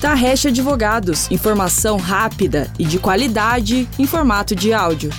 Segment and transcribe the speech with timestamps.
[0.00, 5.10] Tarrecha Advogados, informação rápida e de qualidade em formato de áudio.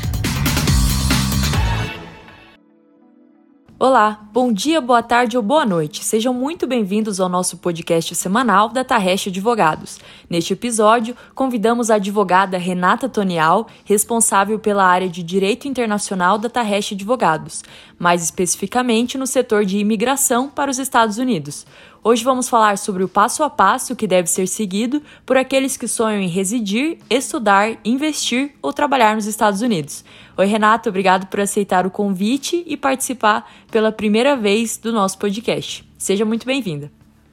[3.80, 6.04] Olá, bom dia, boa tarde ou boa noite.
[6.04, 10.00] Sejam muito bem-vindos ao nosso podcast semanal da Tarrecha Advogados.
[10.28, 16.96] Neste episódio, convidamos a advogada Renata Tonial, responsável pela área de Direito Internacional da Tarrecha
[16.96, 17.62] Advogados,
[18.00, 21.64] mais especificamente no setor de imigração para os Estados Unidos.
[22.04, 25.88] Hoje vamos falar sobre o passo a passo que deve ser seguido por aqueles que
[25.88, 30.04] sonham em residir, estudar, investir ou trabalhar nos Estados Unidos.
[30.40, 35.84] Oi, Renato, obrigado por aceitar o convite e participar pela primeira vez do nosso podcast.
[35.98, 36.92] Seja muito bem-vinda.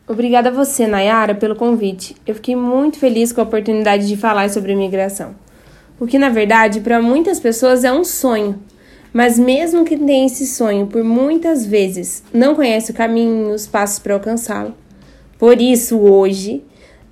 [0.09, 2.17] Obrigada a você, Nayara, pelo convite.
[2.27, 5.35] Eu fiquei muito feliz com a oportunidade de falar sobre imigração.
[6.01, 8.59] O que, na verdade, para muitas pessoas é um sonho.
[9.12, 13.98] Mas mesmo que tenha esse sonho por muitas vezes, não conhece o caminho, os passos
[13.98, 14.75] para alcançá-lo.
[15.39, 16.65] Por isso, hoje,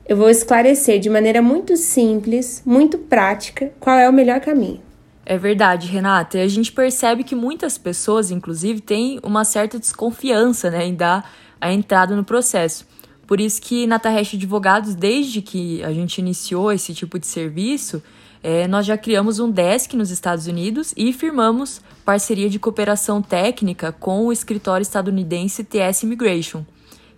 [0.09, 4.81] eu vou esclarecer de maneira muito simples, muito prática, qual é o melhor caminho.
[5.25, 6.39] É verdade, Renata.
[6.39, 11.31] E a gente percebe que muitas pessoas, inclusive, têm uma certa desconfiança né, em dar
[11.61, 12.87] a entrada no processo.
[13.27, 18.03] Por isso que na Tarreste Advogados, desde que a gente iniciou esse tipo de serviço,
[18.43, 23.93] é, nós já criamos um desk nos Estados Unidos e firmamos parceria de cooperação técnica
[23.93, 26.65] com o escritório estadunidense TS Immigration,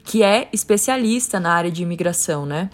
[0.05, 2.69] que é especialista na área de imigração, né?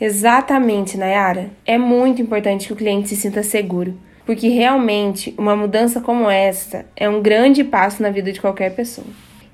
[0.00, 1.52] Exatamente, Nayara.
[1.64, 6.86] É muito importante que o cliente se sinta seguro, porque realmente uma mudança como esta
[6.96, 9.06] é um grande passo na vida de qualquer pessoa.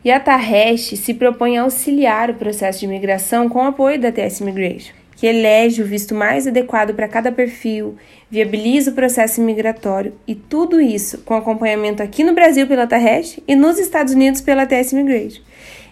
[0.05, 4.11] E a Tarresh se propõe a auxiliar o processo de imigração com o apoio da
[4.11, 7.95] TS Immigration que elege o visto mais adequado para cada perfil,
[8.31, 13.55] viabiliza o processo imigratório e tudo isso com acompanhamento aqui no Brasil pela Tarresh e
[13.55, 15.43] nos Estados Unidos pela TS Immigration.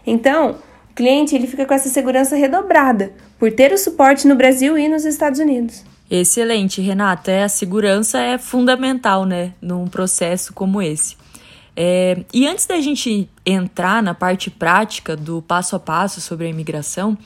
[0.06, 0.56] Então,
[0.90, 4.88] o cliente ele fica com essa segurança redobrada por ter o suporte no Brasil e
[4.88, 5.84] nos Estados Unidos.
[6.10, 7.30] Excelente, Renata.
[7.30, 11.16] É, a segurança é fundamental, né, num processo como esse.
[11.76, 16.50] É, e antes da gente entrar na parte prática do passo a passo sobre a
[16.50, 17.16] imigração,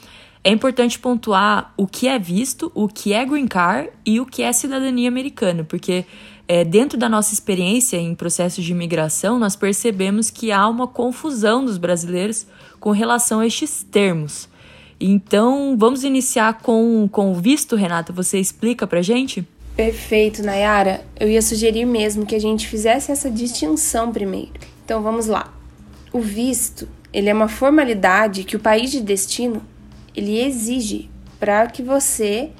[0.44, 4.42] é importante pontuar o que é visto, o que é green card e o que
[4.42, 6.04] é cidadania americana, porque
[6.48, 11.64] é, dentro da nossa experiência em processos de imigração, nós percebemos que há uma confusão
[11.64, 12.46] dos brasileiros
[12.80, 14.48] com relação a estes termos.
[15.04, 18.12] Então, vamos iniciar com, com o visto, Renata?
[18.12, 19.44] Você explica pra gente?
[19.74, 21.04] Perfeito, Nayara.
[21.18, 24.52] Eu ia sugerir mesmo que a gente fizesse essa distinção primeiro.
[24.84, 25.52] Então, vamos lá.
[26.12, 29.60] O visto, ele é uma formalidade que o país de destino
[30.14, 32.50] ele exige para que você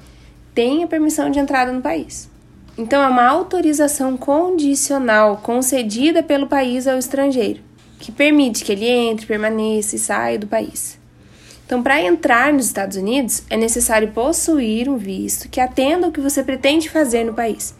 [0.53, 2.29] tenha permissão de entrada no país.
[2.77, 7.61] Então, é uma autorização condicional concedida pelo país ao estrangeiro,
[7.99, 11.01] que permite que ele entre, permaneça e saia do país.
[11.65, 16.21] Então, para entrar nos Estados Unidos, é necessário possuir um visto que atenda ao que
[16.21, 17.73] você pretende fazer no país.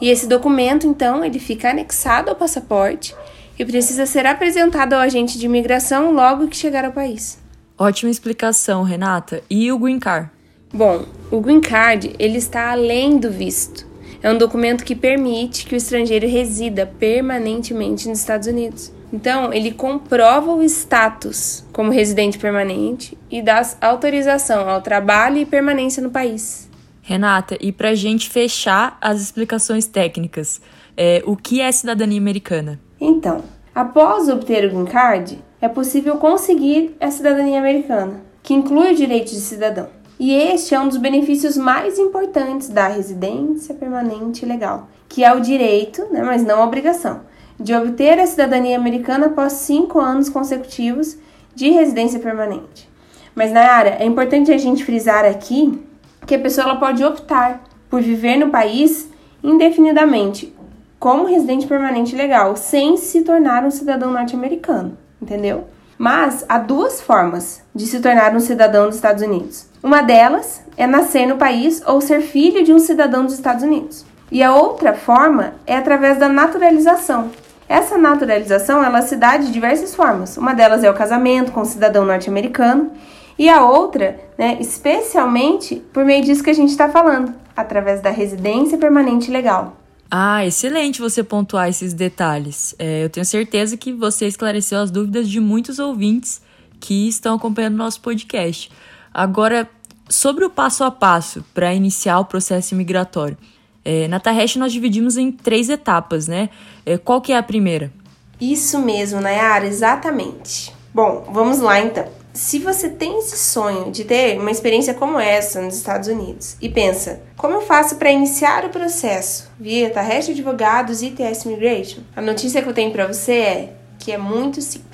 [0.00, 3.14] E esse documento, então, ele fica anexado ao passaporte
[3.58, 7.38] e precisa ser apresentado ao agente de imigração logo que chegar ao país.
[7.78, 9.42] Ótima explicação, Renata.
[9.48, 10.30] E o Green Card?
[10.72, 13.86] Bom, o Green Card ele está além do visto.
[14.22, 18.92] É um documento que permite que o estrangeiro resida permanentemente nos Estados Unidos.
[19.12, 26.02] Então, ele comprova o status como residente permanente e dá autorização ao trabalho e permanência
[26.02, 26.70] no país.
[27.02, 30.60] Renata, e para a gente fechar as explicações técnicas,
[30.96, 32.78] é, o que é cidadania americana?
[33.00, 33.42] Então,
[33.74, 39.30] após obter o Green Card, é possível conseguir a cidadania americana, que inclui o direito
[39.30, 39.88] de cidadão.
[40.20, 45.40] E este é um dos benefícios mais importantes da residência permanente legal, que é o
[45.40, 47.22] direito, né, mas não a obrigação,
[47.60, 51.16] de obter a cidadania americana após cinco anos consecutivos
[51.54, 52.88] de residência permanente.
[53.34, 55.80] Mas, Nayara, é importante a gente frisar aqui
[56.26, 59.08] que a pessoa pode optar por viver no país
[59.44, 60.54] indefinidamente
[60.98, 65.66] como residente permanente legal, sem se tornar um cidadão norte-americano entendeu?
[65.98, 69.66] Mas há duas formas de se tornar um cidadão dos Estados Unidos.
[69.82, 74.06] Uma delas é nascer no país ou ser filho de um cidadão dos Estados Unidos.
[74.32, 77.30] E a outra forma é através da naturalização.
[77.70, 80.36] Essa naturalização ela se dá de diversas formas.
[80.36, 82.90] Uma delas é o casamento com um cidadão norte-americano
[83.38, 88.10] e a outra, né, especialmente por meio disso que a gente está falando, através da
[88.10, 89.76] residência permanente legal.
[90.10, 92.74] Ah, excelente você pontuar esses detalhes.
[92.76, 96.42] É, eu tenho certeza que você esclareceu as dúvidas de muitos ouvintes
[96.80, 98.68] que estão acompanhando nosso podcast.
[99.14, 99.70] Agora,
[100.08, 103.38] sobre o passo a passo para iniciar o processo imigratório.
[103.84, 106.50] É, na Tarresh nós dividimos em três etapas, né?
[106.84, 107.92] É, qual que é a primeira?
[108.40, 110.72] Isso mesmo, Nayara, exatamente.
[110.94, 112.06] Bom, vamos lá então.
[112.32, 116.68] Se você tem esse sonho de ter uma experiência como essa nos Estados Unidos e
[116.68, 122.00] pensa, como eu faço para iniciar o processo via Tarrest Advogados e TS Immigration?
[122.14, 124.89] A notícia que eu tenho para você é que é muito simples.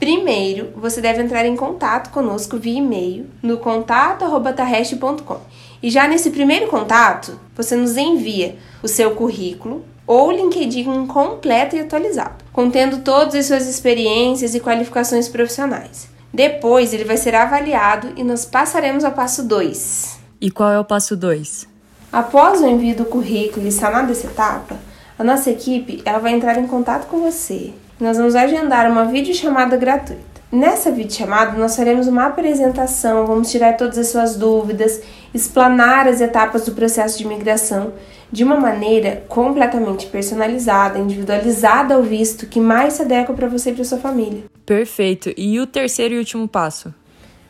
[0.00, 5.40] Primeiro, você deve entrar em contato conosco via e-mail no contato@tarrest.com.
[5.82, 11.80] E já nesse primeiro contato, você nos envia o seu currículo ou LinkedIn completo e
[11.80, 16.08] atualizado, contendo todas as suas experiências e qualificações profissionais.
[16.32, 20.18] Depois ele vai ser avaliado e nós passaremos ao passo 2.
[20.40, 21.68] E qual é o passo 2?
[22.10, 24.78] Após o envio do currículo e sanar dessa etapa,
[25.18, 27.74] a nossa equipe ela vai entrar em contato com você.
[28.00, 30.40] Nós vamos agendar uma videochamada gratuita.
[30.50, 35.02] Nessa videochamada, nós faremos uma apresentação, vamos tirar todas as suas dúvidas,
[35.34, 37.92] explanar as etapas do processo de imigração
[38.32, 43.74] de uma maneira completamente personalizada, individualizada ao visto que mais se adequa para você e
[43.74, 44.44] para sua família.
[44.64, 45.34] Perfeito.
[45.36, 46.94] E o terceiro e último passo?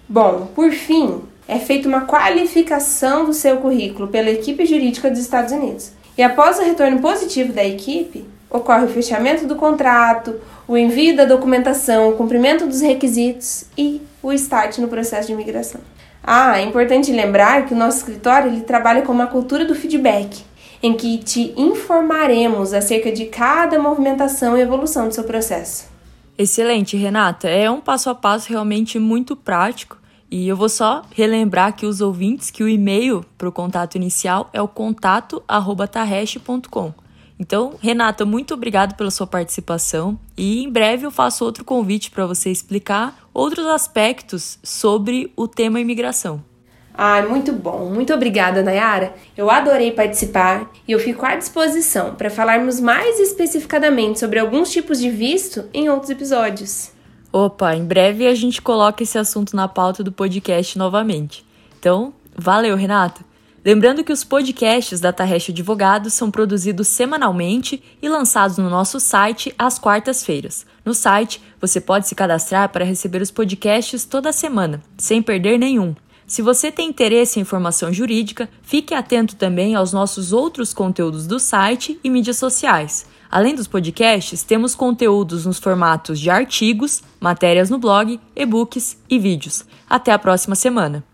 [0.08, 5.52] Bom, por fim, é feita uma qualificação do seu currículo pela equipe jurídica dos Estados
[5.52, 5.92] Unidos.
[6.18, 10.34] E após o retorno positivo da equipe, ocorre o fechamento do contrato,
[10.66, 15.80] o envio da documentação, o cumprimento dos requisitos e o start no processo de imigração.
[16.22, 20.44] Ah, é importante lembrar que o nosso escritório ele trabalha com uma cultura do feedback,
[20.82, 25.88] em que te informaremos acerca de cada movimentação e evolução do seu processo.
[26.36, 27.48] Excelente, Renata.
[27.48, 29.98] É um passo a passo realmente muito prático.
[30.30, 34.48] E eu vou só relembrar aqui os ouvintes que o e-mail para o contato inicial
[34.52, 36.94] é o contato@tarresh.com.
[37.40, 42.26] Então, Renata, muito obrigado pela sua participação e em breve eu faço outro convite para
[42.26, 46.44] você explicar outros aspectos sobre o tema imigração.
[46.92, 47.86] Ai, muito bom.
[47.86, 49.14] Muito obrigada, Nayara.
[49.34, 55.00] Eu adorei participar e eu fico à disposição para falarmos mais especificadamente sobre alguns tipos
[55.00, 56.92] de visto em outros episódios.
[57.32, 61.46] Opa, em breve a gente coloca esse assunto na pauta do podcast novamente.
[61.78, 63.29] Então, valeu, Renata.
[63.62, 69.54] Lembrando que os podcasts da Tarrecha Advogados são produzidos semanalmente e lançados no nosso site
[69.58, 70.64] às quartas-feiras.
[70.82, 75.94] No site, você pode se cadastrar para receber os podcasts toda semana, sem perder nenhum.
[76.26, 81.38] Se você tem interesse em informação jurídica, fique atento também aos nossos outros conteúdos do
[81.38, 83.04] site e mídias sociais.
[83.30, 89.66] Além dos podcasts, temos conteúdos nos formatos de artigos, matérias no blog, e-books e vídeos.
[89.88, 91.09] Até a próxima semana!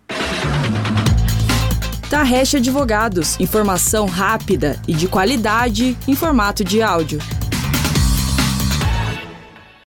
[2.10, 3.38] Tarrecha Advogados.
[3.40, 7.18] Informação rápida e de qualidade em formato de áudio.